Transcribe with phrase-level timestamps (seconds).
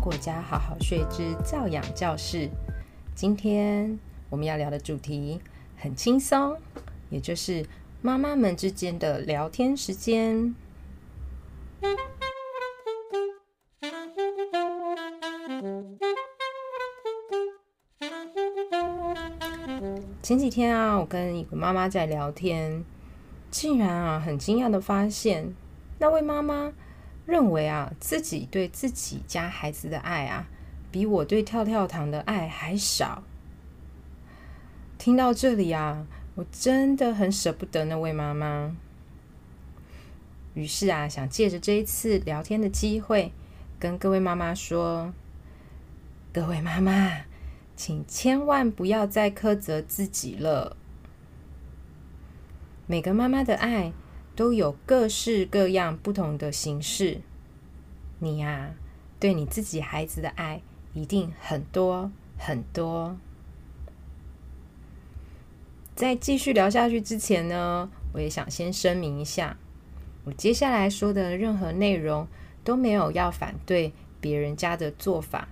[0.00, 2.48] 糖果家好好睡之教养教室。
[3.14, 3.98] 今天
[4.30, 5.38] 我们要聊的主题
[5.76, 6.56] 很轻松，
[7.10, 7.66] 也就是
[8.00, 10.54] 妈妈们之间的聊天时间。
[20.22, 22.82] 前几天啊，我跟一个妈妈在聊天，
[23.50, 25.54] 竟然啊很惊讶的发现，
[25.98, 26.72] 那位妈妈
[27.26, 30.48] 认为啊自己对自己家孩子的爱啊，
[30.90, 33.22] 比我对跳跳糖的爱还少。
[34.98, 38.76] 听到这里啊，我真的很舍不得那位妈妈。
[40.54, 43.32] 于是啊，想借着这一次聊天的机会，
[43.78, 45.12] 跟各位妈妈说：
[46.32, 47.22] 各位妈妈。
[47.76, 50.76] 请千万不要再苛责自己了。
[52.86, 53.94] 每个妈妈的爱
[54.34, 57.20] 都有各式各样不同的形式。
[58.18, 58.74] 你呀，
[59.18, 63.16] 对你自己孩子的爱一定很多很多。
[65.94, 69.58] 在继续聊下去之前呢，我也想先声明一下，
[70.24, 72.26] 我接下来说的任何内容
[72.64, 75.48] 都没有要反对别人家的做法。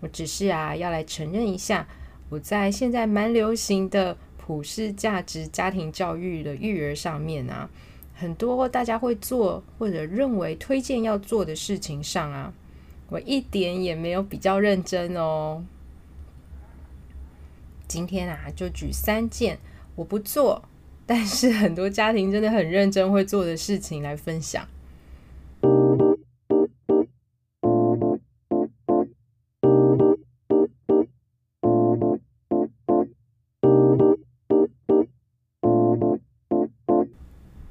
[0.00, 1.86] 我只是啊，要来承认一下，
[2.28, 7.70] 我在现在蛮流行的普世价值家庭教育的育儿上面啊，
[8.12, 12.52] 很多大家会做或者认为推荐要做的事情上啊，
[13.08, 15.64] 我一点也没有比较认真哦。
[17.86, 19.58] 今天啊，就举三件
[19.94, 20.64] 我不做，
[21.06, 24.66] 但是很多家庭真的很认真会做的事情来分享。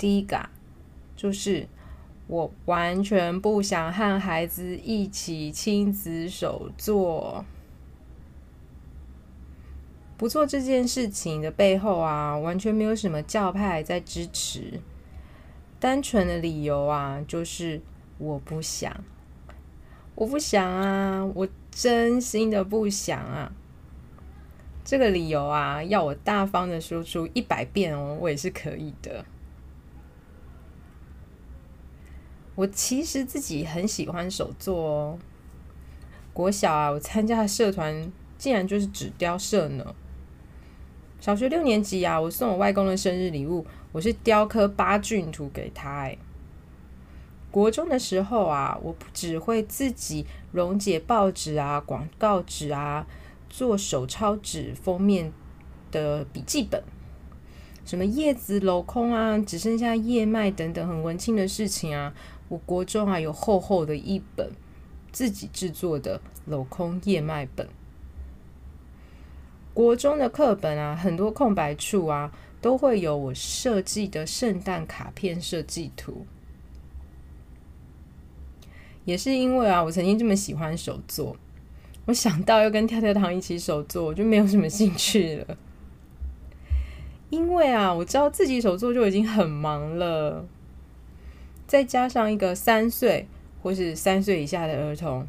[0.01, 0.49] 第一个
[1.15, 1.67] 就是
[2.25, 7.45] 我完全不想和孩子一起亲子手作。
[10.17, 14.81] 不做这件事情的背后啊，完全没有什么教派在支持，
[15.79, 17.79] 单纯的理由啊，就是
[18.17, 19.03] 我不想，
[20.15, 23.51] 我不想啊，我真心的不想啊。
[24.83, 29.23] 这个理由啊，要我大方的说出一百遍哦，我也是可以的。
[32.61, 35.19] 我其实自己很喜欢手作哦。
[36.31, 39.95] 国小啊，我参加的社团竟然就是纸雕社呢。
[41.19, 46.01] 小学六年级啊，我送我外公的生日礼物，我是雕刻八骏图给他。
[46.01, 46.15] 哎，
[47.49, 53.07] 国中的时候啊，我不只会自己溶解报纸啊、广告纸啊，
[53.49, 55.33] 做手抄纸封面
[55.89, 56.83] 的笔记本，
[57.85, 62.13] 什么叶子镂空啊，只剩下叶脉等等很文青的事情啊。
[62.51, 64.51] 我国中啊，有厚厚的一本
[65.09, 66.19] 自己制作的
[66.49, 67.65] 镂空叶脉本。
[69.73, 72.29] 国中的课本啊，很多空白处啊，
[72.59, 76.25] 都会有我设计的圣诞卡片设计图。
[79.05, 81.37] 也是因为啊，我曾经这么喜欢手作，
[82.03, 85.57] 我想到要跟跳跳糖一起手作，我就没有什么兴趣了。
[87.29, 90.45] 因为啊，我知道自己手作就已经很忙了。
[91.71, 93.25] 再加上一个三岁
[93.63, 95.25] 或是三岁以下的儿童，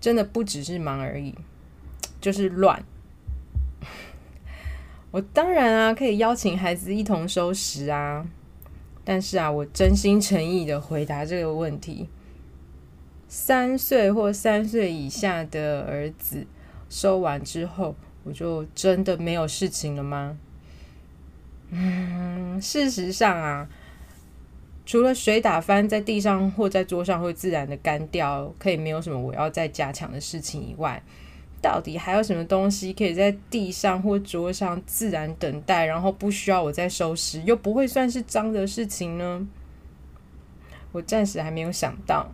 [0.00, 1.34] 真的不只是忙而已，
[2.22, 2.84] 就是乱。
[5.10, 8.24] 我当然啊，可以邀请孩子一同收拾啊，
[9.04, 12.08] 但是啊，我真心诚意的回答这个问题：
[13.26, 16.46] 三岁或三岁以下的儿子
[16.88, 20.38] 收完之后，我就真的没有事情了吗？
[21.70, 23.68] 嗯，事实上啊。
[24.90, 31.00] 除了水打翻在地上或在桌上会自然的干掉，可以没有什么我要再加强的事情以外，
[31.62, 39.46] 到底还有什么东西可以在地上或桌上自然等待，然后不需要我再收拾，又不会算是脏的事情呢？
[40.90, 42.32] 我暂时还没有想到，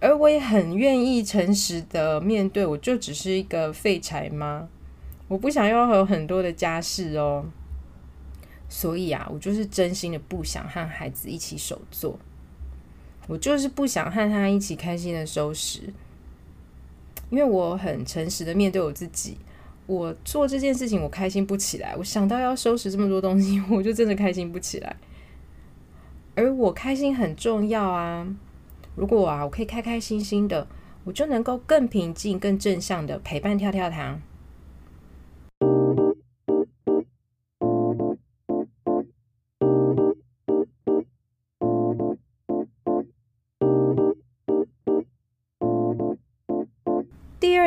[0.00, 4.70] 而我也很愿意诚实的面对，我就只是一个废柴吗？
[5.28, 7.44] 我不想要有很多的家事哦。
[8.72, 12.16] 所以啊，我就是真心的不想和孩子一起手作，
[13.26, 15.92] 我就是不想和他一起开心的收拾，
[17.30, 19.36] 因为我很诚实的面对我自己，
[19.86, 24.96] 我做这件事情我开心不起来，我想到要收拾这么多东西， 我就真的开心不起来。
[26.36, 28.24] 而我开心很重要啊，
[28.94, 30.68] 如果啊我可以开开心心的，
[31.02, 34.22] 我就能够更平静、更正向的陪伴跳跳糖。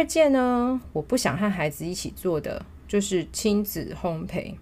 [0.04, 4.54] 二件呢，我不想和孩子一起做的就是亲子烘焙。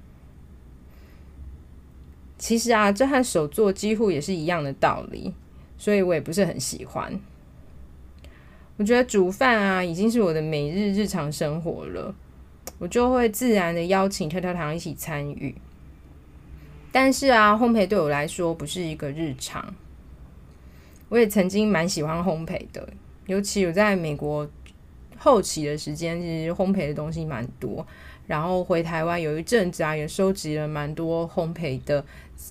[2.37, 5.33] 其实啊，这和手作几乎也是一样的道理，
[5.79, 7.19] 所以我也不是很喜欢。
[8.77, 12.13] 我觉得煮饭啊，已经是我的每日日常生活了，
[12.77, 15.55] 我就会自然的邀请跳跳糖一起参与。
[16.91, 19.73] 但是啊，烘焙对我来说不是一个日常。
[21.09, 22.87] 我也曾经蛮喜欢烘焙的，
[23.25, 24.47] 尤其有在美国
[25.23, 27.85] 后期的时间，其实烘焙的东西蛮多。
[28.25, 32.03] 然后回台湾有一阵子啊，也收集了蛮多烘焙的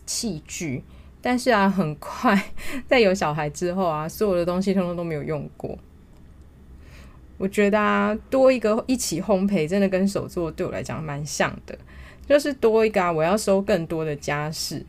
[0.07, 0.85] 器具。
[1.21, 2.41] 但是啊，很快
[2.87, 5.77] 在有小孩之后啊，所有的东西通通都没有用过。
[7.39, 11.77] 我觉得啊，多一个一起烘焙，真的跟手作对我来讲蛮像的，
[12.27, 14.87] 就是多一个啊，我要收更多的家事。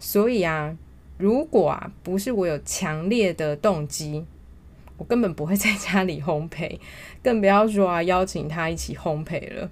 [0.00, 0.76] 所以啊，
[1.16, 4.24] 如果啊不是我有强烈的动机，
[4.98, 6.78] 我根本不会在家里烘焙，
[7.22, 9.70] 更不要说啊邀请他一起烘焙了。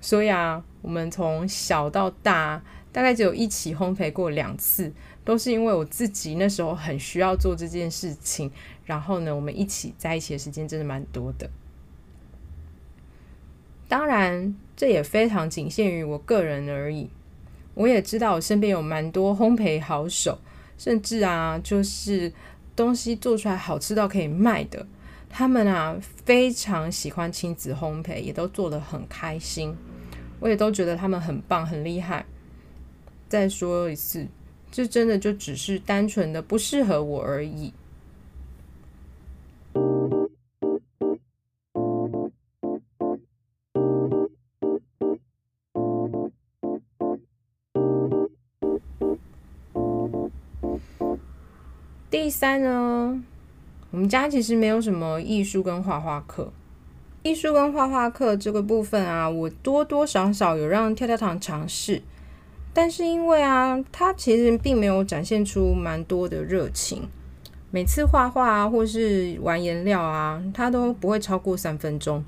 [0.00, 4.92] 所以啊，我们从小到大，大概只有一起烘焙过两次，
[5.24, 8.50] 都是因为我自己那时候很需要做这件事情。
[8.84, 11.48] 然后呢，我们一起在一起的时间真的蛮多的。
[13.88, 17.08] 当然，这也非常仅限于我个人而已。
[17.74, 20.38] 我也知道我身边有蛮多烘焙好手，
[20.76, 22.32] 甚至啊，就是
[22.74, 24.86] 东西做出来好吃到可以卖的。
[25.28, 29.74] 他们啊，非常喜欢亲子烘焙，也都做得很开心。
[30.38, 32.24] 我也都觉得他们很棒、很厉害。
[33.28, 34.28] 再说一次，
[34.70, 37.72] 这真的就只是单纯的不适合我而已。
[52.14, 53.20] 第三呢，
[53.90, 56.52] 我们家其实没有什么艺术跟画画课。
[57.24, 62.00] 艺术跟画画课这个部分啊，我多多少少有让跳跳糖尝试，
[62.72, 67.08] 但是因为啊，他其实并没有展现出蛮多的热情。
[67.72, 72.24] 每次画画啊，或是玩颜料啊，他都不会超过三分钟。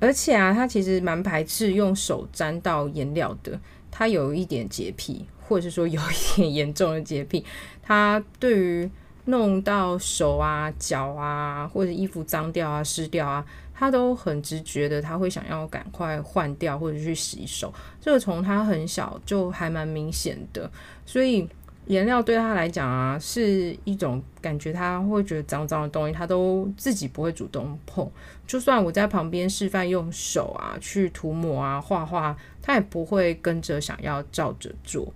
[0.00, 5.26] 而且啊，他其实蛮排斥用手沾到颜料的，他有一点洁癖。
[5.50, 7.44] 或者是说有一点严重的洁癖，
[7.82, 8.88] 他对于
[9.24, 13.44] 弄到手啊、脚啊，或者衣服脏掉啊、湿掉啊，
[13.74, 17.74] 他都很直觉的，他会想要赶快换掉或者去洗手。
[18.00, 20.70] 这个从他很小就还蛮明显的，
[21.04, 21.48] 所以
[21.86, 28.08] 颜料对他来讲啊，是一种感觉，他会觉得脏脏的东西，他都自己不会主动碰。
[28.46, 35.12] 就算我在旁边示范用手啊去涂抹啊、画画，他也不会跟着想要照着做。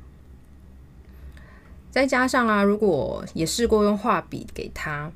[1.94, 5.12] 再加上啊，如果也试过用画笔给他，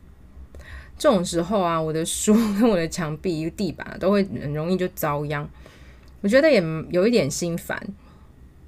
[0.96, 5.50] 这种时候啊，我的书跟我的墙壁、地板都会很容易就遭殃。
[6.20, 7.84] 我觉得也有一点心烦，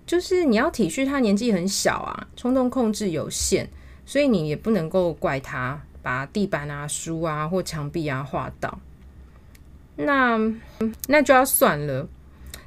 [0.04, 3.68] 就是你要体恤他年纪很小啊，冲动控制有限，
[4.04, 8.80] 所以你也不能够怪他把地板啊、书啊或墙壁啊画到。
[9.94, 10.36] 那
[11.06, 12.08] 那就要算了，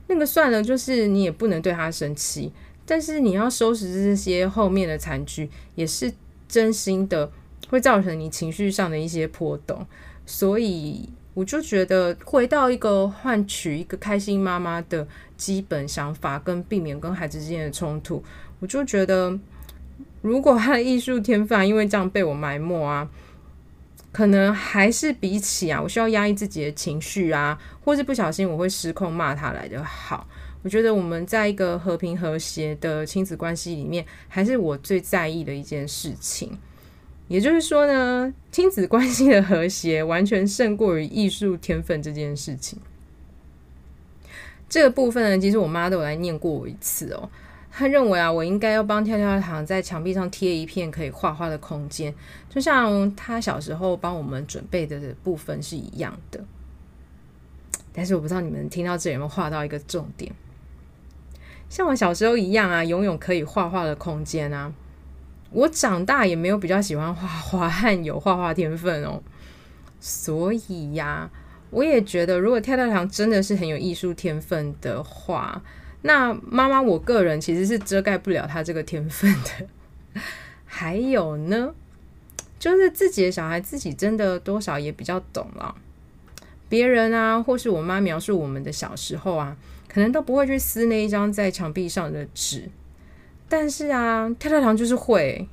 [0.08, 2.54] 那个算了，就是你也不能对他生气。
[2.86, 6.12] 但是你要收拾这些后面的残局，也是
[6.48, 7.32] 真心的，
[7.70, 9.86] 会造成你情绪上的一些波动。
[10.26, 18.24] 所以我就觉得，回到一个换取一个开心妈妈的基本想法，跟避免跟孩子之间的冲突，
[18.60, 19.38] 我就觉得，
[20.22, 23.10] 如果他的艺术天分因为这样被我埋没啊，
[24.12, 30.28] 可能还是比起啊，我需要压抑自己的情绪啊，或是不小心我会失控骂他来的好。
[30.64, 36.58] 我觉得我们在一个和平和谐的亲子关系里面，还是我最在意的一件事情。
[37.28, 42.80] 也就是说呢，亲子关系的和谐完全胜过于艺术天分这件事情。
[44.70, 47.30] 这个部分呢，其实我妈都有来念过我一次哦。
[47.72, 52.14] 她认为啊，我应该要帮跳跳糖在墙壁上贴一片可以画画的空间，
[52.50, 56.44] 就像她小时候帮我们准备的部分是一样的。
[57.92, 60.32] 但是我不知道你们听到这有没有画到一个重点。
[61.74, 64.72] 像我小时候一样啊，拥有可以画画的空间啊。
[65.50, 69.24] 我长大也没有比较喜欢画画和有画画天分哦。
[70.00, 71.28] 所以呀，
[71.72, 75.64] 我也觉得，如果跳跳糖真的是很有艺术天分的话，
[76.04, 80.22] 那妈妈我个人其实是遮盖不了他这个天分的。
[80.66, 81.74] 还有呢，
[82.60, 85.74] 就是自己的小孩自己真的多少也比较懂了。
[86.70, 89.58] 别人啊，或是我妈描述我们的小时候啊。
[89.94, 92.70] 可能都不会去撕那一张在墙壁上的纸，
[93.48, 95.48] 但是啊，跳跳糖就是会。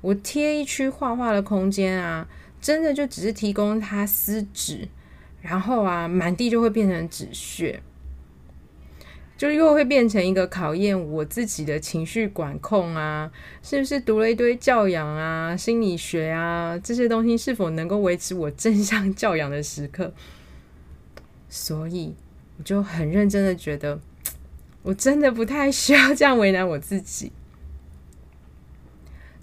[0.00, 2.28] 我贴一区画画的空间啊，
[2.60, 4.88] 真的就只是提供他撕纸，
[5.40, 7.80] 然后啊，满地就会变成纸屑，
[9.36, 13.30] 就又会变成一个考验我自己的情绪管控啊，
[13.62, 20.12] 是不是读了一堆教养啊、心理学啊这些东西，是否能够维持我正向 教养的时刻？
[21.48, 22.14] 所以
[22.58, 23.98] 我就很认真的觉得，
[24.82, 27.32] 我真的不太需要这样为难我自己。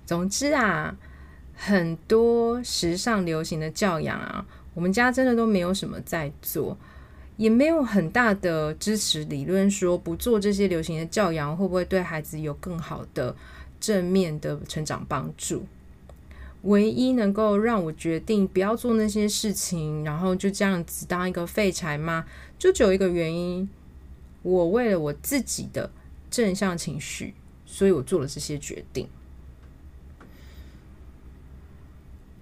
[0.05, 0.95] 总之啊，
[1.53, 4.45] 很多时尚流行的教养啊。
[4.73, 6.75] 我们家真的都没有什么在做，
[7.37, 13.35] 也没有很大的支持理论说不做这些流行的教养会不会对孩子有更好的
[13.79, 15.63] 正面的成长帮助。
[16.63, 22.25] 唯一能够让我决定不要做那些事情，然后就这样子当一个废柴吗，
[22.57, 23.69] 就只有一个原因：
[24.41, 25.91] 我为了我自己的
[26.29, 27.33] 正向情绪，
[27.65, 29.07] 所以我做了这些决定。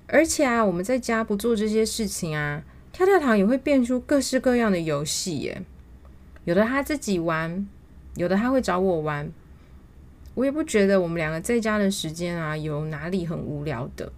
[0.08, 5.64] 而且啊，我们在家不做这些事情啊，跳跳糖也会变出各式各样的游戏耶。
[6.46, 7.68] 有的他自己玩，
[8.16, 9.32] 有的他会找我玩。
[10.34, 14.12] 我也不觉得我们两个在家的时间啊，有哪里很无聊的。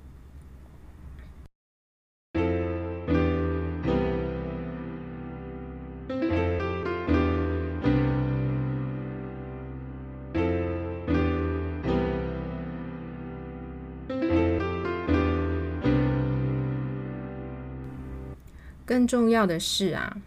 [18.86, 20.17] 更重要的是啊，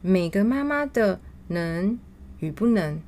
[0.00, 1.96] 每个妈妈的能
[2.40, 3.00] 与不能，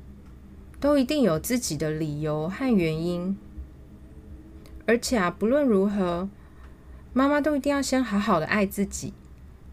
[0.85, 3.35] 都一定有自己的理由和原因。
[4.85, 6.29] 而且啊，不论如何，
[7.11, 9.11] 妈妈都一定要先好好的爱自己，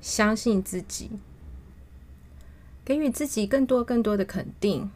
[0.00, 1.10] 相信自己，
[2.82, 4.90] 给予自己更多更多的肯定。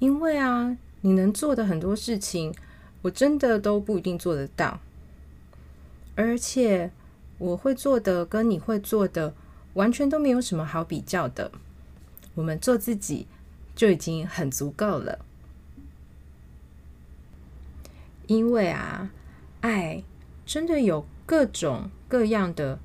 [0.00, 2.52] 因为啊，你能做的很多事情，
[3.02, 4.80] 我真的都不一定做得到，
[6.16, 6.90] 而且。
[7.38, 9.34] 我会做的跟你会做的
[9.74, 11.50] 完全都没有什么好比较的。
[12.36, 13.26] 我们做自己
[13.74, 15.24] 就已经很足够了。
[18.26, 19.10] 因为啊，
[19.60, 20.02] 爱
[20.46, 22.78] 真的有各种各样的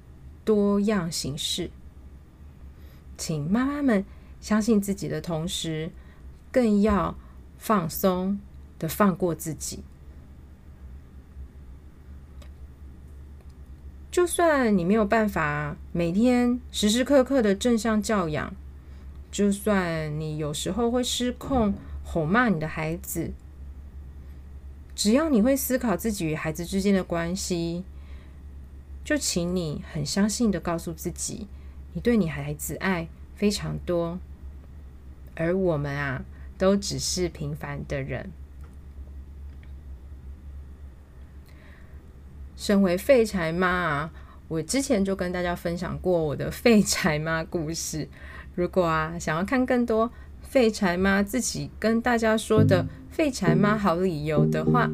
[0.44, 1.70] 多样形式。
[3.18, 4.06] 请妈妈们
[4.42, 5.92] 相信自己的同时，
[6.52, 7.16] 更要
[7.58, 8.40] 放松
[8.78, 9.84] 的放过自己。
[14.12, 18.54] 就算你没有办法每天时时刻刻的正向教养，
[19.38, 23.34] 就算你有时候会失控吼骂你的孩子，
[24.96, 27.84] 只要你会思考自己与孩子之间的关系，
[29.06, 31.46] 就请你很相信的告诉自己，
[31.94, 34.18] 你对你孩子爱非常多，
[35.36, 36.26] 而我们啊，
[36.58, 38.32] 都只是平凡的人。
[42.56, 44.12] 身为废柴妈啊，
[44.48, 48.10] 我之前就跟大家分享过我的废柴妈故事。
[48.58, 50.12] 如果啊想要看更多
[50.42, 54.90] 废柴妈自己跟大家说的废柴妈好理由的话，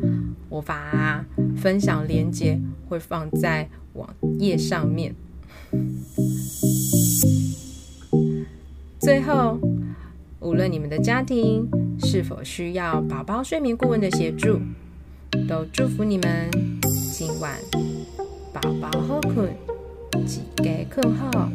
[0.49, 1.23] 我把
[1.55, 5.15] 分享链接会放在网页上面。
[8.99, 9.57] 最后，
[10.41, 11.65] 无论你们的家庭
[12.01, 14.59] 是否需要宝宝睡眠顾问的协助，
[15.47, 16.51] 都祝福你们。
[17.13, 17.57] 今晚
[18.51, 19.47] 宝宝好困，
[20.25, 21.49] 几个困好。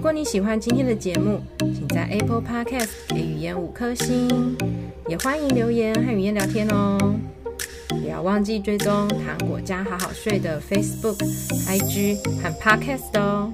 [0.00, 4.56] 如果你喜欢今天的节目，请在 Apple Podcast 给语言五颗星，
[5.06, 6.96] 也欢迎留言和语言聊天哦。
[7.86, 11.18] 不要忘记追踪糖果家好好睡的 Facebook、
[11.68, 13.52] IG 和 Podcast 哦。